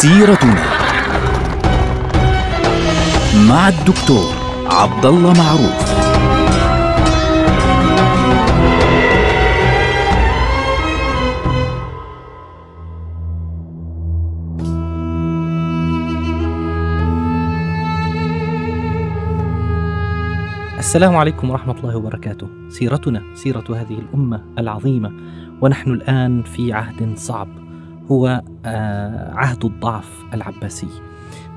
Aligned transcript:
سيرتنا 0.00 0.64
مع 3.48 3.68
الدكتور 3.68 4.34
عبد 4.66 5.06
الله 5.06 5.32
معروف 5.32 5.90
السلام 20.78 21.16
عليكم 21.16 21.50
ورحمة 21.50 21.74
الله 21.78 21.96
وبركاته. 21.96 22.48
سيرتنا 22.68 23.22
سيرة 23.34 23.64
هذه 23.70 23.98
الأمة 23.98 24.44
العظيمة 24.58 25.12
ونحن 25.60 25.90
الآن 25.90 26.42
في 26.42 26.72
عهد 26.72 27.18
صعب 27.18 27.48
هو 28.12 28.42
آه، 28.64 29.34
عهد 29.34 29.64
الضعف 29.64 30.24
العباسي. 30.34 30.88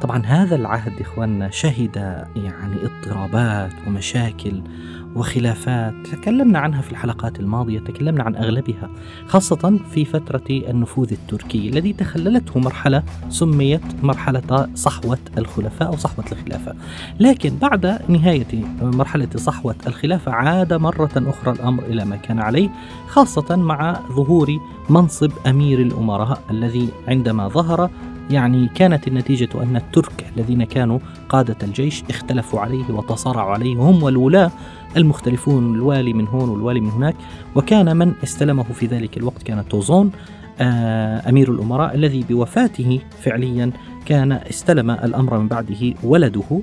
طبعا 0.02 0.26
هذا 0.26 0.56
العهد 0.56 1.02
إخواننا 1.02 1.50
شهد 1.50 2.26
يعني 2.36 2.76
اضطرابات 2.84 3.72
ومشاكل 3.88 4.64
وخلافات. 5.16 5.94
تكلمنا 6.12 6.60
عنها 6.60 6.82
في 6.82 6.92
الحلقات 6.92 7.40
الماضية 7.40 7.80
تكلمنا 7.80 8.24
عن 8.24 8.36
أغلبها 8.36 8.90
خاصة 9.28 9.80
في 9.92 10.06
فترة 10.06 10.44
النفوذ 10.50 11.12
التركي 11.12 11.70
الذي 11.70 11.94
تخللته 11.94 12.60
مرحلة 12.60 13.04
سميت 13.30 14.04
مرحلة 14.04 14.70
صحوة 14.76 15.18
الخلفاء 15.38 15.88
أو 15.88 15.98
صحوة 15.98 16.26
الخلافة. 16.32 16.76
لكن 17.20 17.58
بعد 17.62 18.00
نهاية 18.10 18.66
مرحلة 18.82 19.30
صحوة 19.36 19.76
الخلافة 19.88 20.32
عاد 20.32 20.74
مرة 20.74 21.12
أخرى 21.16 21.52
الأمر 21.54 21.84
إلى 21.84 22.06
ما 22.06 22.16
كان 22.16 22.40
عليه 22.40 22.70
خاصة 23.08 23.56
مع 23.56 24.00
ظهور 24.12 24.60
منصب 24.90 25.32
أمير 25.48 25.82
الأمراء 25.82 26.44
الذي 26.52 26.90
عندما 27.08 27.48
ظهر 27.48 27.90
يعني 28.30 28.70
كانت 28.76 29.08
النتيجة 29.08 29.50
أن 29.56 29.76
الترك 29.76 30.26
الذين 30.38 30.64
كانوا 30.64 31.00
قادة 31.30 31.58
الجيش 31.64 32.04
اختلفوا 32.10 32.60
عليه 32.60 32.84
وتصارعوا 32.90 33.52
عليه 33.52 33.76
هم 33.76 34.04
والولاة 34.04 34.52
المختلفون 34.98 35.76
الوالي 35.76 36.14
من 36.14 36.28
هون 36.28 36.50
والوالي 36.50 36.80
من 36.80 36.90
هناك. 36.90 37.16
وكان 37.56 37.98
من 37.98 38.14
استلمه 38.24 38.64
في 38.64 38.86
ذلك 38.86 39.18
الوقت 39.18 39.44
كان 39.44 39.68
توزون 39.70 40.12
آه، 40.62 41.30
أمير 41.30 41.52
الأمراء 41.52 41.96
الذي 41.96 42.24
بوفاته 42.30 43.00
فعليا 43.22 43.72
كان 44.06 44.32
استلم 44.32 44.92
الأمر 44.92 45.38
من 45.38 45.48
بعده 45.48 45.94
ولده. 46.04 46.62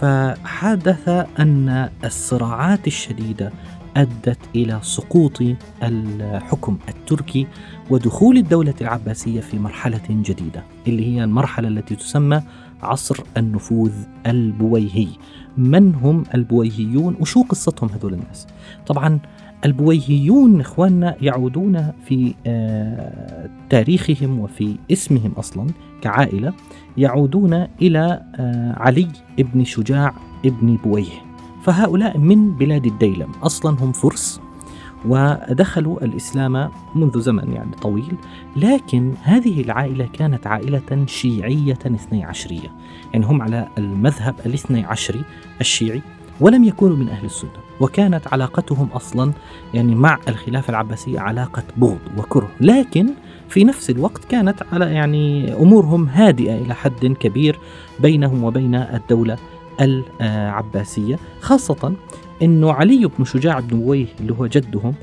فحدث 0.00 1.08
أن 1.38 1.88
الصراعات 2.04 2.86
الشديدة 2.86 3.52
أدت 3.96 4.38
إلى 4.56 4.78
سقوط 4.82 5.42
الحكم 5.82 6.78
التركي 6.88 7.46
ودخول 7.90 8.36
الدولة 8.36 8.74
العباسية 8.80 9.40
في 9.40 9.58
مرحلة 9.58 10.00
جديدة 10.08 10.62
اللي 10.86 11.06
هي 11.06 11.24
المرحلة 11.24 11.68
التي 11.68 11.96
تسمى 11.96 12.42
عصر 12.82 13.20
النفوذ 13.36 13.92
البويهي. 14.26 15.08
من 15.56 15.94
هم 15.94 16.24
البويهيون؟ 16.34 17.16
وشو 17.20 17.42
قصتهم 17.42 17.90
هذول 17.90 18.14
الناس؟ 18.14 18.46
طبعا 18.86 19.18
البويهيون 19.64 20.60
إخواننا 20.60 21.16
يعودون 21.20 21.92
في 22.04 22.34
آه، 22.46 23.50
تاريخهم 23.70 24.40
وفي 24.40 24.76
اسمهم 24.92 25.32
أصلا 25.32 25.66
كعائلة 26.02 26.52
يعودون 26.96 27.66
إلى 27.82 28.22
آه، 28.36 28.72
علي 28.78 29.08
ابن 29.38 29.64
شجاع 29.64 30.14
ابن 30.44 30.76
بويه. 30.76 31.31
فهؤلاء 31.62 32.18
من 32.18 32.50
بلاد 32.50 32.86
الديلم 32.86 33.28
أصلا 33.42 33.76
هم 33.80 33.92
فرس 33.92 34.40
ودخلوا 35.04 36.04
الإسلام 36.04 36.70
منذ 36.94 37.20
زمن 37.20 37.52
يعني 37.52 37.70
طويل 37.82 38.14
لكن 38.56 39.14
هذه 39.22 39.60
العائلة 39.60 40.08
كانت 40.12 40.46
عائلة 40.46 41.04
شيعية 41.06 41.78
اثني 41.86 42.24
عشرية 42.24 42.72
يعني 43.12 43.26
هم 43.26 43.42
على 43.42 43.68
المذهب 43.78 44.34
الاثني 44.46 44.84
عشري 44.84 45.22
الشيعي 45.60 46.02
ولم 46.40 46.64
يكونوا 46.64 46.96
من 46.96 47.08
أهل 47.08 47.24
السنة 47.24 47.50
وكانت 47.80 48.28
علاقتهم 48.32 48.88
أصلا 48.88 49.32
يعني 49.74 49.94
مع 49.94 50.18
الخلافة 50.28 50.70
العباسية 50.70 51.20
علاقة 51.20 51.62
بغض 51.76 51.98
وكره 52.18 52.50
لكن 52.60 53.08
في 53.48 53.64
نفس 53.64 53.90
الوقت 53.90 54.24
كانت 54.24 54.62
على 54.72 54.92
يعني 54.92 55.54
أمورهم 55.54 56.08
هادئة 56.08 56.54
إلى 56.54 56.74
حد 56.74 57.06
كبير 57.06 57.58
بينهم 58.00 58.44
وبين 58.44 58.74
الدولة 58.74 59.38
العباسية 59.80 61.18
خاصة 61.40 61.92
إنه 62.42 62.72
علي 62.72 63.10
بن 63.18 63.24
شجاع 63.24 63.60
بن 63.60 63.78
بويه 63.78 64.06
اللي 64.20 64.32
هو 64.32 64.46
جدهم 64.46 64.94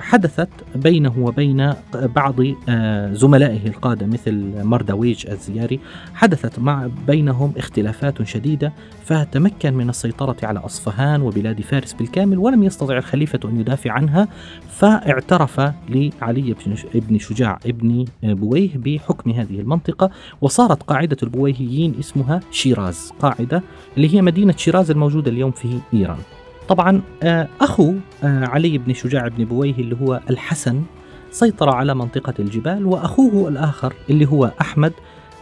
حدثت 0.00 0.48
بينه 0.74 1.12
وبين 1.18 1.72
بعض 1.94 2.34
آه، 2.68 3.12
زملائه 3.12 3.66
القادة 3.66 4.06
مثل 4.06 4.64
مردويج 4.64 5.26
الزياري 5.26 5.80
حدثت 6.14 6.58
مع 6.58 6.88
بينهم 7.06 7.52
اختلافات 7.56 8.22
شديدة 8.22 8.72
فتمكن 9.04 9.74
من 9.74 9.88
السيطرة 9.88 10.36
على 10.42 10.58
أصفهان 10.58 11.22
وبلاد 11.22 11.60
فارس 11.60 11.92
بالكامل 11.92 12.38
ولم 12.38 12.62
يستطع 12.62 12.98
الخليفة 12.98 13.40
أن 13.44 13.60
يدافع 13.60 13.92
عنها 13.92 14.28
فاعترف 14.70 15.60
لعلي 15.88 16.54
بن 16.94 17.18
شجاع 17.18 17.58
بن 17.64 18.04
بويه 18.22 18.70
بحكم 18.74 19.30
هذه 19.30 19.60
المنطقة 19.60 20.10
وصارت 20.40 20.82
قاعدة 20.82 21.16
البويهيين 21.22 21.94
اسمها 22.00 22.40
شيراز 22.50 23.12
قاعدة 23.20 23.62
اللي 23.96 24.14
هي 24.14 24.22
مدينة 24.22 24.54
شيراز 24.56 24.90
الموجودة 24.90 25.30
اليوم 25.30 25.50
في 25.50 25.78
إيران. 25.94 26.35
طبعا 26.68 27.02
آه، 27.22 27.48
أخو 27.60 27.94
آه، 28.24 28.46
علي 28.46 28.78
بن 28.78 28.94
شجاع 28.94 29.28
بن 29.28 29.44
بويه 29.44 29.74
اللي 29.74 29.96
هو 30.02 30.20
الحسن 30.30 30.82
سيطر 31.30 31.68
على 31.68 31.94
منطقة 31.94 32.34
الجبال 32.38 32.86
وأخوه 32.86 33.48
الآخر 33.48 33.94
اللي 34.10 34.26
هو 34.26 34.52
أحمد 34.60 34.92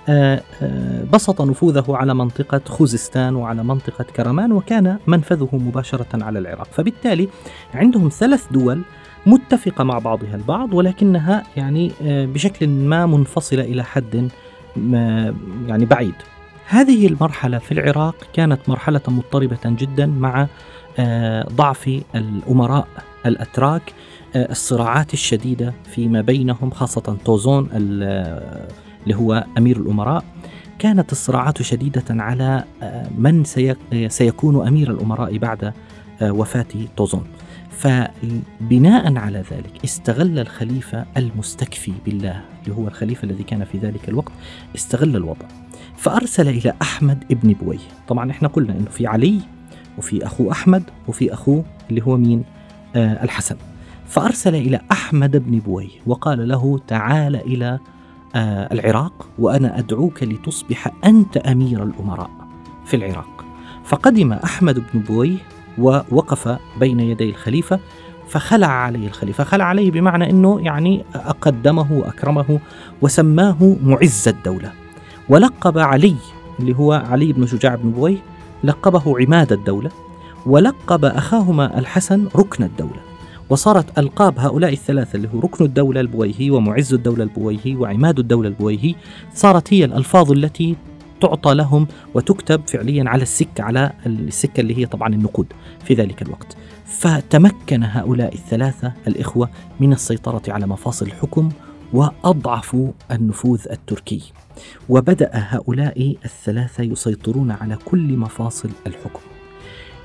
آه، 0.08 0.42
بسط 1.12 1.42
نفوذه 1.42 1.84
على 1.88 2.14
منطقة 2.14 2.60
خوزستان 2.66 3.36
وعلى 3.36 3.64
منطقة 3.64 4.04
كرمان 4.04 4.52
وكان 4.52 4.98
منفذه 5.06 5.48
مباشرة 5.52 6.24
على 6.24 6.38
العراق. 6.38 6.68
فبالتالي 6.72 7.28
عندهم 7.74 8.08
ثلاث 8.08 8.52
دول 8.52 8.82
متفقة 9.26 9.84
مع 9.84 9.98
بعضها 9.98 10.34
البعض 10.34 10.74
ولكنها 10.74 11.42
يعني 11.56 11.92
بشكل 12.02 12.68
ما 12.68 13.06
منفصلة 13.06 13.62
إلى 13.62 13.84
حد 13.84 14.28
يعني 15.66 15.84
بعيد. 15.84 16.14
هذه 16.66 17.06
المرحلة 17.06 17.58
في 17.58 17.72
العراق 17.72 18.16
كانت 18.32 18.68
مرحلة 18.68 19.00
مضطربة 19.08 19.58
جدا 19.64 20.06
مع 20.06 20.46
آه، 20.98 21.48
ضعف 21.52 22.00
الأمراء 22.14 22.88
الأتراك 23.26 23.92
آه، 24.36 24.50
الصراعات 24.50 25.12
الشديدة 25.12 25.74
فيما 25.84 26.20
بينهم 26.20 26.70
خاصة 26.70 27.16
توزون 27.24 27.68
اللي 27.72 29.14
هو 29.14 29.44
أمير 29.58 29.76
الأمراء. 29.76 30.24
كانت 30.78 31.12
الصراعات 31.12 31.62
شديدة 31.62 32.04
على 32.10 32.64
آه، 32.82 33.06
من 33.18 33.44
سيكون 34.08 34.68
أمير 34.68 34.90
الأمراء 34.90 35.38
بعد 35.38 35.72
وفاة 36.22 36.66
توزون. 36.96 37.24
فبناء 37.70 39.16
على 39.16 39.38
ذلك 39.38 39.84
استغل 39.84 40.38
الخليفة 40.38 41.04
المستكفي 41.16 41.92
بالله 42.06 42.40
اللي 42.64 42.76
هو 42.76 42.88
الخليفة 42.88 43.24
الذي 43.24 43.42
كان 43.42 43.64
في 43.64 43.78
ذلك 43.78 44.08
الوقت 44.08 44.32
استغل 44.74 45.16
الوضع. 45.16 45.63
فأرسل 45.96 46.48
إلى 46.48 46.74
أحمد 46.82 47.24
ابن 47.30 47.52
بويه 47.52 47.78
طبعا 48.08 48.30
إحنا 48.30 48.48
قلنا 48.48 48.72
أنه 48.72 48.90
في 48.90 49.06
علي 49.06 49.40
وفي 49.98 50.26
أخوه 50.26 50.52
أحمد 50.52 50.82
وفي 51.08 51.32
أخوه 51.34 51.64
اللي 51.90 52.02
هو 52.02 52.16
مين؟ 52.16 52.44
آه 52.96 53.24
الحسن. 53.24 53.56
فأرسل 54.06 54.54
إلى 54.54 54.80
أحمد 54.92 55.36
بن 55.36 55.58
بويه 55.58 55.88
وقال 56.06 56.48
له 56.48 56.80
تعال 56.86 57.36
إلى 57.36 57.78
آه 58.34 58.72
العراق 58.72 59.28
وأنا 59.38 59.78
أدعوك 59.78 60.22
لتصبح 60.22 60.92
أنت 61.04 61.36
أمير 61.36 61.82
الأمراء 61.82 62.30
في 62.86 62.96
العراق. 62.96 63.44
فقدم 63.84 64.32
أحمد 64.32 64.82
بن 64.94 65.00
بويه 65.00 65.36
ووقف 65.78 66.58
بين 66.80 67.00
يدي 67.00 67.30
الخليفة 67.30 67.80
فخلع 68.28 68.66
عليه 68.68 69.06
الخليفة. 69.06 69.44
خلع 69.44 69.64
عليه 69.64 69.90
بمعنى 69.90 70.30
أنه 70.30 70.60
يعني 70.60 71.04
أقدمه 71.14 71.92
وأكرمه 71.92 72.58
وسماه 73.02 73.76
معز 73.82 74.28
الدولة. 74.28 74.72
ولقب 75.28 75.78
علي 75.78 76.14
اللي 76.60 76.76
هو 76.76 76.92
علي 76.92 77.32
بن 77.32 77.46
شجاع 77.46 77.74
بن 77.74 77.90
بويه 77.90 78.18
لقبه 78.64 79.20
عماد 79.20 79.52
الدولة 79.52 79.90
ولقب 80.46 81.04
أخاهما 81.04 81.78
الحسن 81.78 82.28
ركن 82.36 82.64
الدولة. 82.64 83.00
وصارت 83.50 83.98
ألقاب 83.98 84.38
هؤلاء 84.38 84.72
الثلاثة 84.72 85.16
اللي 85.16 85.28
هو 85.34 85.40
ركن 85.40 85.64
الدولة 85.64 86.00
البويهي 86.00 86.50
ومعز 86.50 86.94
الدولة 86.94 87.22
البويهي 87.24 87.76
وعماد 87.76 88.18
الدولة 88.18 88.48
البويهي 88.48 88.94
صارت 89.34 89.72
هي 89.72 89.84
الألفاظ 89.84 90.32
التي 90.32 90.76
تعطى 91.20 91.54
لهم 91.54 91.86
وتكتب 92.14 92.60
فعليا 92.66 93.04
على 93.06 93.22
السكة 93.22 93.64
على 93.64 93.92
السكة 94.06 94.60
اللي 94.60 94.78
هي 94.78 94.86
طبعا 94.86 95.08
النقود 95.08 95.46
في 95.84 95.94
ذلك 95.94 96.22
الوقت. 96.22 96.56
فتمكن 96.86 97.82
هؤلاء 97.82 98.34
الثلاثة 98.34 98.92
الإخوة 99.06 99.50
من 99.80 99.92
السيطرة 99.92 100.42
على 100.48 100.66
مفاصل 100.66 101.06
الحكم 101.06 101.48
وأضعفوا 101.92 102.92
النفوذ 103.10 103.66
التركي. 103.70 104.22
وبدأ 104.88 105.30
هؤلاء 105.32 106.16
الثلاثة 106.24 106.84
يسيطرون 106.84 107.50
على 107.50 107.76
كل 107.84 108.16
مفاصل 108.16 108.70
الحكم. 108.86 109.20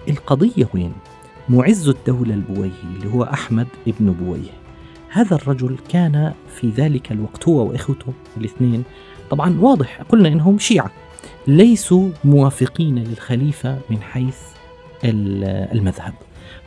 القضية 0.08 0.70
وين؟ 0.74 0.94
معز 1.50 1.90
الدولة 1.90 2.34
البويهي 2.34 2.72
اللي 2.96 3.14
هو 3.14 3.24
أحمد 3.24 3.68
ابن 3.88 4.12
بويه. 4.12 4.52
هذا 5.10 5.36
الرجل 5.36 5.78
كان 5.90 6.34
في 6.56 6.70
ذلك 6.70 7.12
الوقت 7.12 7.48
هو 7.48 7.70
وإخوته 7.70 8.14
الاثنين. 8.38 8.84
طبعا 9.30 9.60
واضح 9.60 10.02
قلنا 10.02 10.28
إنهم 10.28 10.60
شيعة. 10.60 10.92
ليسوا 11.48 12.10
موافقين 12.24 12.96
للخليفة 12.96 13.78
من 13.90 14.02
حيث 14.02 14.38
المذهب. 15.04 16.14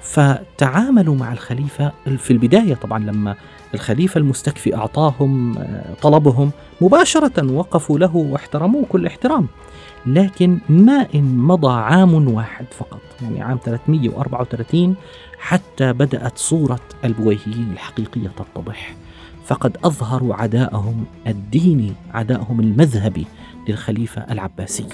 فتعاملوا 0.00 1.17
مع 1.17 1.32
الخليفة 1.32 1.93
في 2.19 2.31
البداية 2.31 2.75
طبعا 2.75 2.99
لما 2.99 3.37
الخليفة 3.75 4.19
المستكفي 4.19 4.77
أعطاهم 4.77 5.59
آه، 5.59 5.95
طلبهم 6.03 6.51
مباشرة 6.81 7.53
وقفوا 7.53 7.99
له 7.99 8.17
واحترموه 8.17 8.85
كل 8.89 9.07
احترام. 9.07 9.47
لكن 10.07 10.59
ما 10.69 11.07
إن 11.15 11.37
مضى 11.39 11.73
عام 11.73 12.35
واحد 12.35 12.67
فقط 12.79 13.01
يعني 13.23 13.43
عام 13.43 13.59
334 13.65 14.95
حتى 15.39 15.93
بدأت 15.93 16.39
صورة 16.39 16.81
البويهيين 17.05 17.69
الحقيقية 17.73 18.29
تتضح. 18.29 18.95
فقد 19.45 19.77
أظهروا 19.85 20.35
عداءهم 20.35 21.05
الديني 21.27 21.93
عداءهم 22.15 22.61
المذهبي 22.61 23.27
للخليفة 23.69 24.27
العباسي. 24.31 24.87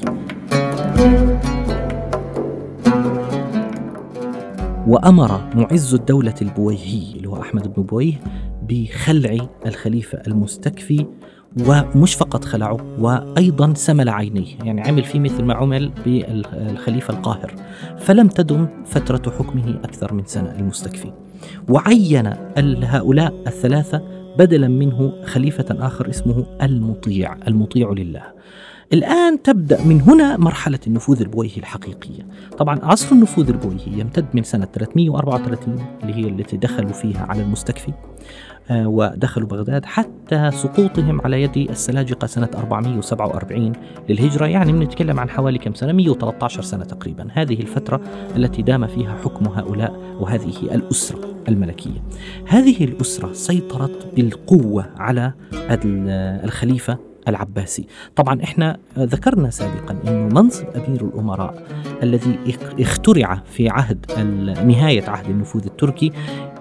وأمر 4.87 5.41
معز 5.55 5.95
الدولة 5.95 6.35
البويهي 6.43 7.13
اللي 7.17 7.29
هو 7.29 7.43
أحمد 7.43 7.75
بن 7.75 7.83
بويه 7.83 8.15
بخلع 8.69 9.49
الخليفة 9.67 10.19
المستكفي 10.27 11.07
ومش 11.67 12.15
فقط 12.15 12.45
خلعه 12.45 13.01
وأيضا 13.01 13.75
سمل 13.75 14.09
عينيه 14.09 14.47
يعني 14.65 14.81
عمل 14.81 15.05
فيه 15.05 15.21
مثل 15.21 15.43
ما 15.45 15.55
عمل 15.55 15.93
بالخليفة 16.05 17.15
القاهر. 17.15 17.55
فلم 17.99 18.29
تدم 18.29 18.67
فترة 18.85 19.31
حكمه 19.31 19.81
أكثر 19.85 20.15
من 20.15 20.25
سنة 20.25 20.55
المستكفي. 20.59 21.13
وعين 21.69 22.27
هؤلاء 22.85 23.35
الثلاثة 23.47 24.03
بدلا 24.39 24.69
منه 24.69 25.13
خليفة 25.25 25.67
آخر 25.71 26.11
اسمه 26.11 26.47
المطيع 26.63 27.37
المطيع 27.49 27.93
لله. 27.93 28.23
الآن 28.93 29.43
تبدأ 29.43 29.85
من 29.85 30.01
هنا 30.01 30.37
مرحلة 30.37 30.79
النفوذ 30.87 31.21
البويهي 31.21 31.57
الحقيقية. 31.57 32.27
طبعا 32.59 32.79
عصر 32.83 33.15
النفوذ 33.15 33.49
البويهي 33.49 34.01
يمتد 34.01 34.27
من 34.35 34.43
سنة 34.43 34.69
334 34.75 35.87
اللي 36.03 36.15
هي 36.15 36.29
التي 36.29 36.57
دخلوا 36.57 36.93
فيها 36.93 37.27
على 37.29 37.43
المستكفي 37.43 37.93
آه، 38.71 38.89
ودخلوا 38.89 39.49
بغداد 39.49 39.85
حتى 39.85 40.51
سقوطهم 40.51 41.21
على 41.21 41.43
يد 41.43 41.57
السلاجقة 41.57 42.27
سنة 42.27 42.49
447 42.55 43.73
للهجرة. 44.09 44.47
يعني 44.47 44.73
بنتكلم 44.73 45.21
عن 45.21 45.31
حوالي 45.31 45.59
كم 45.59 45.75
سنة؟ 45.75 45.93
113 45.93 46.63
سنة 46.63 46.85
تقريبا. 46.85 47.29
هذه 47.33 47.61
الفترة 47.61 48.01
التي 48.37 48.63
دام 48.63 48.87
فيها 48.87 49.19
حكم 49.25 49.47
هؤلاء 49.47 50.17
وهذه 50.21 50.63
الأسرة 50.63 51.21
الملكية. 51.49 52.03
هذه 52.47 52.85
الأسرة 52.85 53.33
سيطرت 53.33 54.15
بالقوة 54.17 54.87
على 54.97 55.33
الخليفة 56.45 56.99
العباسي. 57.29 57.87
طبعا 58.17 58.43
إحنا 58.43 58.79
ذكرنا 58.99 59.51
سابقا 59.51 59.97
إنه 60.07 60.41
منصب 60.41 60.67
أمير 60.77 61.05
الأمراء 61.05 61.63
الذي 62.03 62.39
اخترع 62.81 63.43
في 63.45 63.69
عهد 63.69 64.07
نهاية 64.67 65.11
عهد 65.11 65.31
النفوذ 65.31 65.65
التركي 65.65 66.13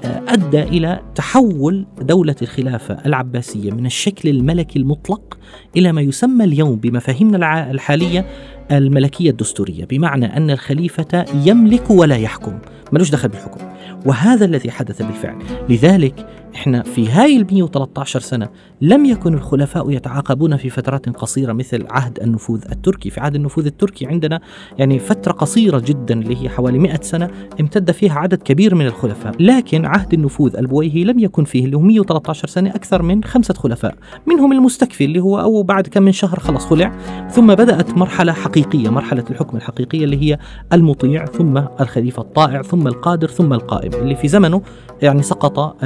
آه، 0.06 0.22
أدى 0.28 0.64
إلى 0.64 1.00
تحول 1.16 1.86
دولة 2.02 2.36
الخلافة 2.42 2.98
العباسية 3.06 3.72
من 3.72 3.86
الشكل 3.86 4.30
الملكي 4.30 4.80
المطلق 4.80 5.38
إلى 5.76 5.92
ما 5.92 6.02
يسمى 6.02 6.44
اليوم 6.44 6.76
بمفاهيمنا 6.76 7.72
الحالية 7.72 8.26
الملكية 8.72 9.30
الدستورية 9.30 9.86
بمعنى 9.86 10.38
أن 10.38 10.52
الخليفة 10.52 11.26
يملك 11.46 11.90
ولا 11.90 12.18
يحكم. 12.18 12.60
ملوش 12.92 13.12
دخل 13.12 13.30
بالحكم. 13.30 13.60
وهذا 14.06 14.46
الذي 14.46 14.72
حدث 14.72 15.02
بالفعل. 15.02 15.36
لذلك 15.70 16.28
إحنا 16.56 16.84
في 16.84 17.10
هاي 17.10 17.38
ال 17.38 17.46
113 17.52 18.20
سنة 18.20 18.50
لم 18.82 19.06
يكن 19.06 19.34
الخلفاء 19.34 19.92
يتعاقبون 19.92 20.58
في 20.58 20.70
فترات 20.70 21.10
قصيرة 21.10 21.54
مثل 21.54 21.86
عهد 21.90 22.20
النفوذ 22.20 22.64
التركي. 22.72 23.10
في 23.10 23.20
عهد 23.20 23.36
النفوذ 23.36 23.66
التركي 23.66 24.06
عندنا 24.06 24.40
يعني 24.78 25.00
فترة 25.00 25.32
قصيرة 25.32 25.82
جدا 25.86 26.22
اللي 26.22 26.44
هي 26.44 26.50
حوالي 26.50 26.80
100 26.80 27.00
سنة 27.02 27.30
امتد 27.60 27.92
فيها 27.92 28.14
عدد 28.14 28.44
كبير 28.44 28.76
من 28.76 28.86
الخلفاء. 28.86 29.34
لكن 29.40 29.86
عهد 29.86 30.14
النفوذ 30.14 30.56
البويهي 30.56 31.04
لم 31.04 31.20
يكن 31.20 31.44
فيه 31.44 31.66
اللي 31.66 31.78
هو 31.78 31.82
113 31.82 32.48
سنة 32.48 32.70
أكثر 32.70 33.02
من 33.02 33.24
خمسة 33.24 33.54
خلفاء. 33.54 33.96
منهم 34.28 34.52
المستكفي 34.52 35.06
اللي 35.06 35.20
هو 35.20 35.40
أو 35.40 35.64
بعد 35.64 35.88
كم 35.88 36.04
من 36.04 36.12
شهر 36.12 36.40
خلص 36.40 36.66
خلع. 36.66 36.98
ثم 37.30 37.56
بدأت 37.56 37.98
مرحلة 37.98 38.34
حقيقية 38.34 38.90
مرحلة 38.90 39.24
الحكم 39.30 39.58
الحقيقية 39.58 40.04
اللي 40.04 40.22
هي 40.22 40.38
المطيع 40.74 41.26
ثم 41.26 41.58
الخليفة 41.58 42.22
الطائع 42.22 42.62
ثم 42.62 42.88
القادر 42.88 43.28
ثم 43.28 43.54
القائم. 43.54 43.92
اللي 43.94 44.16
في 44.16 44.28
زمنه 44.28 44.62
يعني 45.02 45.24
سقط 45.24 45.78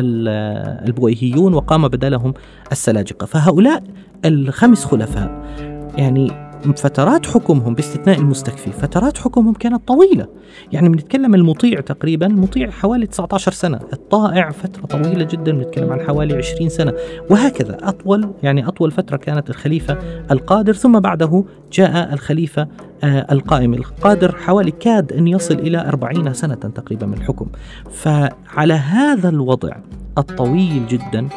البويهيون 0.86 1.54
وقام 1.54 1.88
بدلهم 1.88 2.34
السلاجقة. 2.72 3.26
فهؤلاء 3.26 3.84
الخمس 4.26 4.86
خلفاء 4.86 5.46
يعني 5.98 6.51
فترات 6.62 7.26
حكمهم 7.26 7.76
باستثناء 7.76 8.20
المستكفي 8.20 8.72
فترات 8.72 9.18
حكمهم 9.18 9.54
كانت 9.54 9.88
طويلة. 9.88 10.28
يعني 10.72 10.90
بنتكلم 10.90 11.36
المطيع 11.36 11.80
تقريبا 11.82 12.28
مطيع 12.28 12.70
حوالي 12.70 13.08
19 13.08 13.52
سنة 13.52 13.80
الطائع 13.94 14.52
فترة 14.52 14.86
طويلة 14.86 15.24
جدا 15.24 15.52
بنتكلم 15.52 15.92
عن 15.92 16.02
حوالي 16.02 16.38
20 16.38 16.70
سنة. 16.70 16.94
وهكذا 17.30 17.78
أطول 17.84 18.30
يعني 18.44 18.68
أطول 18.68 18.92
فترة 18.92 19.18
كانت 19.18 19.50
الخليفة 19.50 19.98
القادر 20.32 20.74
ثم 20.74 21.00
بعده 21.00 21.44
جاء 21.74 22.14
الخليفة 22.14 22.68
آه 23.04 23.28
القائم. 23.32 23.74
القادر 23.74 24.36
حوالي 24.36 24.72
كاد 24.72 25.14
أن 25.14 25.28
يصل 25.28 25.54
إلى 25.54 25.88
40 25.88 26.34
سنة 26.34 26.56
تقريبا 26.56 27.06
من 27.06 27.14
الحكم 27.14 27.48
فعلى 27.92 28.74
هذا 28.74 29.30
الوضع 29.30 29.76
الطويل 30.18 30.88
جدا 30.88 31.28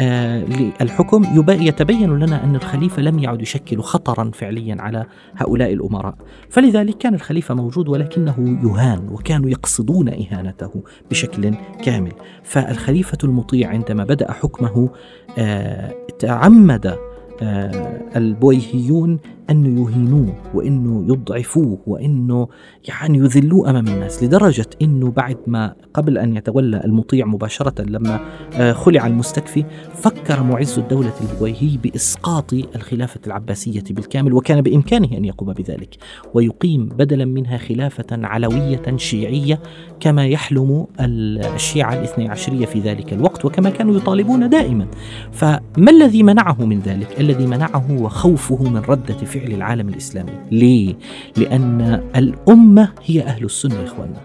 للحكم 0.00 1.24
يتبين 1.48 2.18
لنا 2.18 2.44
أن 2.44 2.56
الخليفة 2.56 3.02
لم 3.02 3.18
يعد 3.18 3.42
يشكل 3.42 3.80
خطرا 3.80 4.30
فعليا 4.34 4.76
على 4.78 5.04
هؤلاء 5.36 5.72
الأمراء. 5.72 6.14
فلذلك 6.50 6.98
كان 6.98 7.14
الخليفة 7.14 7.54
موجود 7.54 7.88
ولكنه 7.88 8.58
يهان 8.64 9.08
وكانوا 9.08 9.50
يقصدون 9.50 10.08
إهانته 10.08 10.82
بشكل 11.10 11.54
كامل. 11.82 12.12
فالخليفة 12.42 13.18
المطيع 13.24 13.68
عندما 13.68 14.04
بدأ 14.04 14.32
حكمه 14.32 14.90
آه، 15.38 15.94
تعمد 16.18 16.98
آه، 17.42 18.00
البويهيون 18.16 19.18
أن 19.52 19.78
يهينوه 19.78 20.34
وأنه 20.54 21.04
يضعفوه 21.08 21.78
وأنه 21.86 22.48
يعني 22.88 23.18
يذلوه 23.18 23.70
أمام 23.70 23.88
الناس 23.88 24.22
لدرجة 24.22 24.66
أنه 24.82 25.10
بعد 25.10 25.36
ما 25.46 25.74
قبل 25.94 26.18
أن 26.18 26.36
يتولى 26.36 26.84
المطيع 26.84 27.26
مباشرة 27.26 27.82
لما 27.82 28.20
آه، 28.54 28.72
خلع 28.72 29.06
المستكفي 29.06 29.64
فكر 29.94 30.42
معز 30.42 30.78
الدولة 30.78 31.12
البويهي 31.20 31.76
بإسقاط 31.76 32.52
الخلافة 32.52 33.20
العباسية 33.26 33.84
بالكامل 33.90 34.32
وكان 34.32 34.60
بإمكانه 34.60 35.16
أن 35.16 35.24
يقوم 35.24 35.52
بذلك 35.52 35.96
ويقيم 36.34 36.88
بدلا 36.88 37.24
منها 37.24 37.58
خلافة 37.58 38.06
علوية 38.10 38.96
شيعية 38.96 39.60
كما 40.00 40.26
يحلم 40.26 40.86
الشيعة 41.00 41.94
الاثني 41.94 42.28
عشرية 42.28 42.66
في 42.66 42.80
ذلك 42.80 43.12
الوقت 43.12 43.44
وكما 43.44 43.70
كانوا 43.70 43.96
يطالبون 43.96 44.48
دائما 44.48 44.86
فما 45.32 45.90
الذي 45.90 46.22
منعه 46.22 46.64
من 46.64 46.80
ذلك؟ 46.80 47.20
الذي 47.20 47.46
منعه 47.46 48.02
وخوفه 48.02 48.70
من 48.70 48.80
ردة 48.88 49.14
فعل 49.14 49.41
العالم 49.46 49.88
الإسلامي. 49.88 50.32
ليه؟ 50.50 50.94
لأن 51.36 52.02
الأمة 52.16 52.88
هي 53.04 53.22
أهل 53.22 53.44
السنة 53.44 53.74
يا 53.74 53.84
إخواننا. 53.84 54.20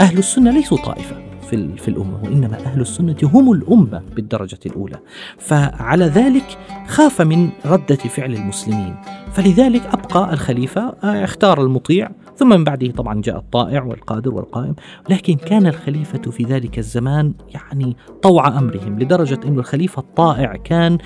أهل 0.00 0.18
السنة 0.18 0.50
ليسوا 0.50 0.78
طائفة 0.78 1.16
في, 1.50 1.76
في 1.76 1.88
الأمة 1.88 2.22
وإنما 2.24 2.58
أهل 2.66 2.80
السنة 2.80 3.16
هم 3.22 3.52
الأمة 3.52 4.02
بالدرجة 4.16 4.58
الأولى. 4.66 4.98
فعلى 5.38 6.04
ذلك 6.04 6.58
خاف 6.86 7.22
من 7.22 7.50
ردة 7.66 7.96
فعل 7.96 8.34
المسلمين. 8.34 8.94
فلذلك 9.32 9.82
أبقى 9.86 10.32
الخليفة 10.32 10.94
آه، 11.04 11.24
اختار 11.24 11.62
المطيع 11.62 12.10
ثم 12.36 12.48
من 12.48 12.64
بعده 12.64 12.90
طبعا 12.90 13.20
جاء 13.20 13.36
الطائع 13.36 13.82
والقادر 13.82 14.34
والقائم 14.34 14.74
لكن 15.10 15.34
كان 15.34 15.66
الخليفة 15.66 16.30
في 16.30 16.44
ذلك 16.44 16.78
الزمان 16.78 17.34
يعني 17.54 17.96
طوع 18.22 18.58
أمرهم 18.58 18.98
لدرجة 18.98 19.40
أن 19.44 19.58
الخليفة 19.58 20.00
الطائع 20.00 20.56
كان 20.56 20.98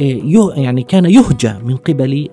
آه، 0.00 0.52
يعني 0.56 0.82
كان 0.82 1.04
يهجى 1.04 1.52
من 1.64 1.76
قبل 1.76 2.28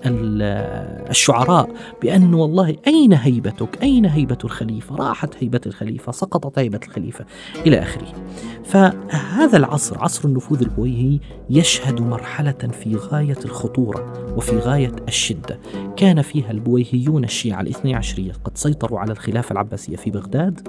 الشعراء 1.10 1.70
بأن 2.02 2.34
والله 2.34 2.76
أين 2.86 3.12
هيبتك؟ 3.12 3.82
أين 3.82 4.06
هيبة 4.06 4.38
الخليفة؟ 4.44 4.96
راحت 4.96 5.34
هيبة 5.40 5.60
الخليفة 5.66 6.12
سقطت 6.12 6.58
هيبة 6.58 6.80
الخليفة 6.88 7.24
إلى 7.66 7.82
آخره. 7.82 8.06
فهذا 8.64 9.56
العصر 9.56 9.98
عصر 9.98 10.28
النفوذ 10.28 10.62
البويهي 10.62 11.18
يشهد 11.50 12.00
مرحلة 12.00 12.52
في 12.52 12.96
غاية 12.96 13.38
الخطورة 13.44 14.34
وفي 14.36 14.58
غاية 14.58 14.96
الشدة. 15.08 15.58
كان 15.96 16.22
فيها 16.22 16.50
البويهيون 16.50 17.24
الشيعة 17.24 17.60
الاثني 17.60 17.94
عشرية 17.94 18.32
قد 18.44 18.58
سيطروا 18.58 19.00
على 19.00 19.12
الخلافة 19.12 19.52
العباسية 19.52 19.96
في 19.96 20.10
بغداد 20.10 20.68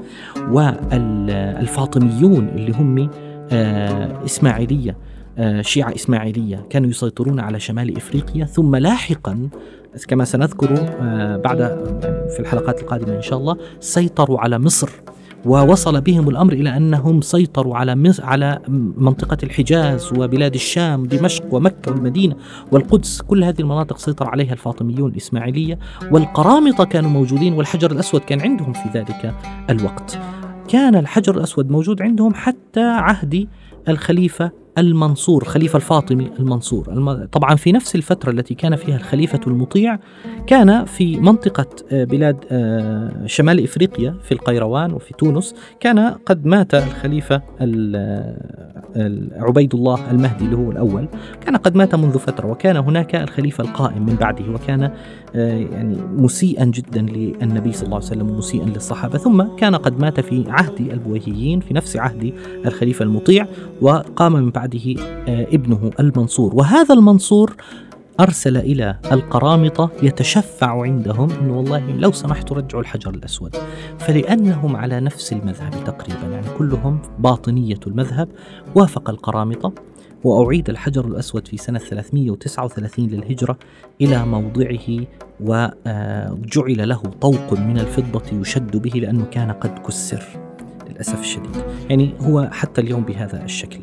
والفاطميون 0.49 2.47
اللي 2.47 2.71
هم 2.71 3.09
آه، 3.51 4.25
إسماعيلية 4.25 4.97
آه، 5.37 5.61
شيعة 5.61 5.95
إسماعيلية 5.95 6.65
كانوا 6.69 6.89
يسيطرون 6.89 7.39
على 7.39 7.59
شمال 7.59 7.97
إفريقيا. 7.97 8.45
ثم 8.45 8.75
لاحقا 8.75 9.49
كما 10.07 10.25
سنذكر 10.25 10.69
آه، 11.01 11.37
بعد 11.37 11.57
في 12.29 12.39
الحلقات 12.39 12.81
القادمة 12.81 13.15
إن 13.15 13.21
شاء 13.21 13.39
الله 13.39 13.57
سيطروا 13.79 14.39
على 14.39 14.59
مصر. 14.59 14.89
ووصل 15.45 16.01
بهم 16.01 16.29
الأمر 16.29 16.53
إلى 16.53 16.77
أنهم 16.77 17.21
سيطروا 17.21 17.77
على 17.77 18.13
على 18.19 18.59
منطقة 18.97 19.37
الحجاز 19.43 20.13
وبلاد 20.17 20.53
الشام 20.53 21.05
دمشق 21.05 21.43
ومكة 21.51 21.91
والمدينة 21.91 22.35
والقدس. 22.71 23.21
كل 23.21 23.43
هذه 23.43 23.59
المناطق 23.59 23.97
سيطر 23.97 24.29
عليها 24.29 24.53
الفاطميون 24.53 25.11
الإسماعيلية 25.11 25.79
والقرامطة 26.11 26.83
كانوا 26.83 27.09
موجودين 27.09 27.53
والحجر 27.53 27.91
الأسود 27.91 28.21
كان 28.21 28.41
عندهم 28.41 28.73
في 28.73 28.89
ذلك 28.93 29.35
الوقت. 29.69 30.19
كان 30.67 30.95
الحجر 30.95 31.37
الأسود 31.37 31.71
موجود 31.71 32.01
عندهم 32.01 32.33
حتى 32.33 32.83
عهد 32.83 33.47
الخليفة 33.87 34.62
المنصور 34.77 35.43
خليفة 35.43 35.77
الفاطمي 35.77 36.31
المنصور. 36.39 37.25
طبعا 37.31 37.55
في 37.55 37.71
نفس 37.71 37.95
الفترة 37.95 38.31
التي 38.31 38.53
كان 38.53 38.75
فيها 38.75 38.95
الخليفة 38.95 39.39
المطيع 39.47 39.99
كان 40.47 40.85
في 40.85 41.17
منطقة 41.19 41.65
آه، 41.91 42.03
بلاد 42.03 42.37
آه، 42.51 43.25
شمال 43.25 43.63
إفريقيا 43.63 44.15
في 44.23 44.31
القيروان 44.31 44.93
وفي 44.93 45.13
تونس 45.13 45.55
كان 45.79 45.99
قد 45.99 46.45
مات 46.45 46.75
الخليفة 46.75 47.41
عبيد 49.35 49.75
الله 49.75 50.11
المهدي 50.11 50.45
اللي 50.45 50.55
هو 50.57 50.71
الأول. 50.71 51.07
كان 51.45 51.55
قد 51.55 51.75
مات 51.75 51.95
منذ 51.95 52.19
فترة 52.19 52.47
وكان 52.47 52.77
هناك 52.77 53.15
الخليفة 53.15 53.63
القائم 53.63 54.05
من 54.05 54.15
بعده 54.15 54.51
وكان 54.53 54.91
آه، 55.35 55.57
يعني 55.57 55.97
مسيئا 56.17 56.65
جدا 56.65 57.01
للنبي 57.01 57.71
صلى 57.71 57.85
الله 57.85 57.95
عليه 57.95 58.07
وسلم 58.07 58.29
ومسيئا 58.29 58.65
للصحابة. 58.65 59.17
ثم 59.17 59.43
كان 59.57 59.75
قد 59.75 59.99
مات 59.99 60.19
في 60.19 60.45
عهد 60.47 60.79
البويهيين 60.79 61.59
في 61.59 61.73
نفس 61.73 61.97
عهد 61.97 62.33
الخليفة 62.65 63.03
المطيع 63.03 63.47
وقام 63.81 64.33
من 64.33 64.51
بعده 64.63 65.01
آه، 65.27 65.47
ابنه 65.51 65.91
المنصور. 65.99 66.55
وهذا 66.55 66.95
المنصور 66.95 67.55
أرسل 68.19 68.57
إلى 68.57 68.99
القرامطة 69.11 69.89
يتشفع 70.03 70.81
عندهم. 70.81 71.31
أنه 71.31 71.57
والله 71.57 71.91
لو 71.91 72.11
سمحتوا 72.11 72.57
رجعوا 72.57 72.81
الحجر 72.81 73.09
الأسود. 73.09 73.55
فلأنهم 73.99 74.75
على 74.75 74.99
نفس 74.99 75.33
المذهب 75.33 75.71
تقريبا 75.85 76.27
يعني 76.33 76.47
كلهم 76.57 76.99
باطنية 77.19 77.79
المذهب. 77.87 78.29
وافق 78.75 79.09
القرامطة 79.09 79.73
وأعيد 80.23 80.69
الحجر 80.69 81.05
الأسود 81.07 81.47
في 81.47 81.57
سنة 81.57 81.79
339 81.79 83.07
للهجرة 83.07 83.57
إلى 84.01 84.25
موضعه 84.25 85.05
وجعل 85.39 86.89
له 86.89 87.01
طوق 87.21 87.53
من 87.53 87.79
الفضة 87.79 88.39
يشد 88.39 88.77
به 88.77 88.99
لأنه 88.99 89.25
كان 89.25 89.51
قد 89.51 89.79
كسر. 89.79 90.52
للأسف 90.89 91.19
الشديد. 91.19 91.63
يعني 91.89 92.13
هو 92.21 92.49
حتى 92.51 92.81
اليوم 92.81 93.03
بهذا 93.03 93.43
الشكل. 93.43 93.79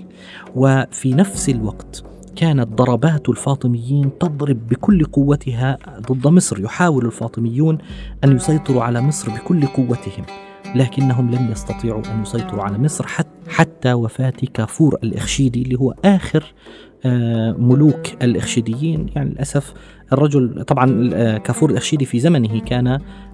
وفي 0.56 1.14
نفس 1.14 1.48
الوقت 1.48 2.04
كانت 2.36 2.68
ضربات 2.68 3.28
الفاطميين 3.28 4.18
تضرب 4.18 4.68
بكل 4.68 5.04
قوتها 5.04 5.78
ضد 6.12 6.26
مصر. 6.26 6.60
يحاول 6.60 7.06
الفاطميون 7.06 7.78
أن 8.24 8.36
يسيطروا 8.36 8.82
على 8.82 9.00
مصر 9.00 9.30
بكل 9.30 9.66
قوتهم 9.66 10.24
لكنهم 10.74 11.30
لم 11.30 11.50
يستطيعوا 11.52 12.02
أن 12.14 12.22
يسيطروا 12.22 12.62
على 12.62 12.78
مصر 12.78 13.06
حتى 13.48 13.92
وفاة 13.92 14.32
كافور 14.54 14.98
الإخشيدي 15.04 15.62
اللي 15.62 15.78
هو 15.78 15.94
آخر 16.04 16.54
ملوك 17.58 18.22
الإخشيديين 18.22 19.06
يعني 19.14 19.30
للأسف 19.30 19.74
الرجل 20.12 20.64
طبعا 20.64 21.10
آه، 21.14 21.38
كافور 21.38 21.70
الأخشيدي 21.70 22.04
في 22.04 22.20
زمنه 22.20 22.60
كان 22.60 22.86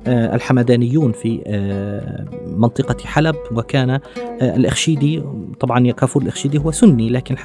آه، 0.07 0.35
الحمدانيون 0.35 1.13
في 1.13 1.43
آه، 1.47 2.25
منطقة 2.47 3.07
حلب 3.07 3.37
وكان 3.53 4.01
الأخشيدي 4.43 5.23
طبعا 5.61 5.91
كافور 5.91 6.23
الأخشيدي 6.23 6.59
هو 6.59 6.71
سني 6.71 7.11
لكن 7.11 7.37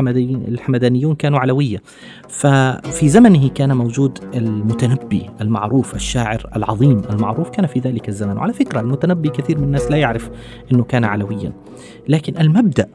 الحمدانيون 0.48 1.16
كانوا 1.16 1.40
علوية. 1.40 1.82
ففي 2.30 3.10
زمنه 3.10 3.50
كان 3.50 3.78
موجود 3.78 4.20
المتنبي 4.36 5.30
المعروف 5.42 5.96
الشاعر 5.96 6.50
العظيم 6.56 7.02
المعروف 7.10 7.50
كان 7.50 7.68
في 7.68 7.80
ذلك 7.80 8.10
الزمن. 8.10 8.38
وعلى 8.38 8.54
فكرة 8.54 8.80
المتنبي 8.80 9.30
كثير 9.30 9.58
من 9.58 9.64
الناس 9.64 9.92
لا 9.92 9.98
يعرف 9.98 10.30
أنه 10.72 10.84
كان 10.84 11.04
علويا. 11.04 11.54
لكن 12.08 12.38
المبدأ 12.38 12.88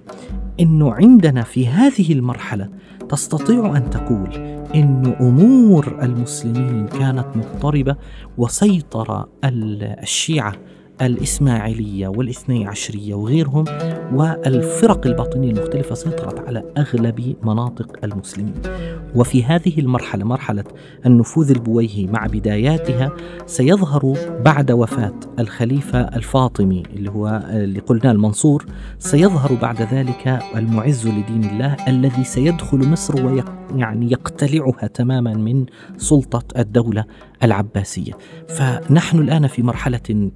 أنه 0.60 0.92
عندنا 0.92 1.42
في 1.42 1.68
هذه 1.68 2.12
المرحلة 2.12 2.68
تستطيع 3.08 3.76
أن 3.76 3.90
تقول 3.90 4.34
أن 4.74 5.16
أمور 5.20 5.98
المسلمين 6.02 6.86
كانت 6.86 7.26
مضطربة 7.36 7.96
وسيطر 8.38 9.26
الشيعة 9.44 10.52
الإسماعيلية 11.02 12.08
والإثني 12.08 12.66
عشرية 12.66 13.14
وغيرهم 13.14 13.64
والفرق 14.12 15.06
الباطنية 15.06 15.50
المختلفة 15.50 15.94
سيطرت 15.94 16.38
على 16.48 16.62
أغلب 16.78 17.36
مناطق 17.42 17.96
المسلمين. 18.04 18.54
وفي 19.14 19.44
هذه 19.44 19.80
المرحلة 19.80 20.24
مرحلة 20.24 20.64
النفوذ 21.06 21.50
البويهي 21.50 22.06
مع 22.06 22.26
بداياتها 22.26 23.12
سيظهر 23.46 24.16
بعد 24.44 24.70
وفاة 24.72 25.14
الخليفة 25.38 26.00
الفاطمي 26.00 26.82
اللي 26.96 27.10
هو 27.10 27.42
اللي 27.50 27.80
قلنا 27.80 28.10
المنصور 28.10 28.66
سيظهر 28.98 29.54
بعد 29.62 29.82
ذلك 29.82 30.38
المعز 30.56 31.08
لدين 31.08 31.44
الله 31.44 31.76
الذي 31.88 32.24
سيدخل 32.24 32.78
مصر 32.88 33.26
ويعني 33.26 34.12
يقتلعها 34.12 34.86
تماما 34.86 35.34
من 35.34 35.66
سلطة 35.96 36.44
الدولة 36.58 37.04
العباسية. 37.42 38.12
فنحن 38.48 39.18
الآن 39.18 39.46
في 39.46 39.62
مرحلة 39.62 40.30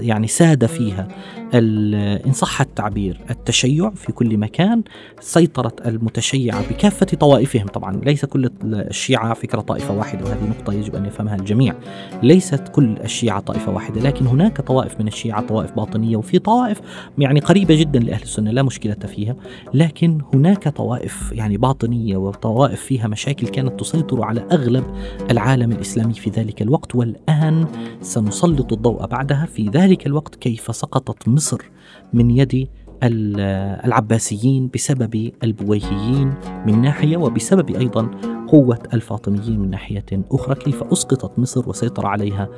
يعني 0.00 0.26
ساد 0.26 0.66
فيها. 0.66 1.08
إن 1.54 2.32
صح 2.32 2.60
التعبير 2.60 3.20
التشيع 3.30 3.90
في 3.90 4.12
كل 4.12 4.38
مكان 4.38 4.82
سيطرت 5.20 5.86
المتشيعة 5.86 6.68
بكافة 6.70 7.06
طوائفهم. 7.06 7.66
طبعا 7.66 8.00
ليس 8.04 8.24
كل 8.24 8.50
الشيعة 8.64 9.34
فكرة 9.34 9.60
طائفة 9.60 9.94
واحدة 9.94 10.24
وهذه 10.24 10.48
نقطة 10.48 10.72
يجب 10.72 10.96
أن 10.96 11.04
يفهمها 11.04 11.34
الجميع. 11.34 11.74
ليست 12.22 12.68
كل 12.68 12.96
الشيعة 13.04 13.40
طائفة 13.40 13.72
واحدة 13.72 14.00
لكن 14.00 14.26
هناك 14.26 14.60
طوائف 14.60 15.00
من 15.00 15.08
الشيعة 15.08 15.46
طوائف 15.46 15.72
باطنية 15.72 16.16
وفي 16.16 16.38
طوائف 16.38 16.80
يعني 17.18 17.40
قريبة 17.40 17.74
جدا 17.74 17.98
لأهل 17.98 18.22
السنة 18.22 18.50
لا 18.50 18.62
مشكلة 18.62 18.94
فيها. 18.94 19.36
لكن 19.74 20.20
هناك 20.34 20.68
طوائف 20.68 21.32
يعني 21.32 21.56
باطنية 21.56 22.16
وطوائف 22.16 22.80
فيها 22.80 23.08
مشاكل 23.08 23.48
كانت 23.48 23.80
تسيطر 23.80 24.22
على 24.22 24.44
أغلب 24.52 24.84
العالم 25.30 25.72
الإسلامي 25.72 26.14
في 26.14 26.30
ذلك 26.30 26.62
الوقت. 26.62 26.94
والآن 26.94 27.66
سنسلط 28.00 28.72
الضوء 28.72 29.06
بعدها. 29.06 29.46
في 29.46 29.68
ذلك 29.68 30.06
الوقت 30.06 30.34
كيف 30.34 30.76
سقطت 30.76 31.28
مصر 31.38 31.70
من 32.12 32.30
يد 32.30 32.68
العباسيين 33.02 34.70
بسبب 34.74 35.32
البويهيين 35.44 36.34
من 36.66 36.82
ناحية 36.82 37.16
وبسبب 37.16 37.70
أيضا 37.70 38.10
قوة 38.48 38.78
الفاطميين 38.94 39.60
من 39.60 39.70
ناحية 39.70 40.06
أخرى. 40.32 40.54
كيف 40.54 40.82
أسقطت 40.82 41.38
مصر 41.38 41.68
وسيطر 41.68 42.06
عليها 42.06 42.48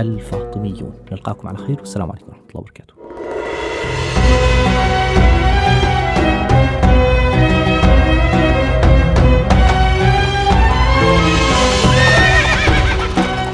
الفاطميون؟ 0.00 0.92
نلقاكم 1.12 1.48
على 1.48 1.58
خير. 1.58 1.76
والسلام 1.78 2.10
عليكم 2.10 2.26
ورحمة 2.28 2.44
الله 2.48 2.60
وبركاته. 2.60 2.94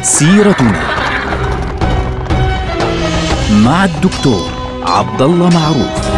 سيرتنا 0.03 0.81
مع 3.65 3.85
الدكتور 3.85 4.56
عبد 4.87 5.23
الله 5.23 5.49
معروف. 5.49 6.16